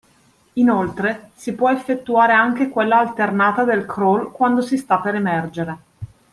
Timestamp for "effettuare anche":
1.69-2.69